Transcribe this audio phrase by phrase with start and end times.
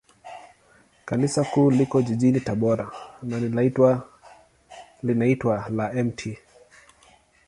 [1.05, 2.91] Kanisa Kuu liko jijini Tabora,
[3.23, 3.39] na
[5.05, 6.37] linaitwa la Mt.